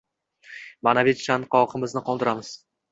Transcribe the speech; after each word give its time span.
maʼnaviy 0.89 1.21
chanqog‘imizni 1.21 2.07
qondiramiz. 2.11 2.55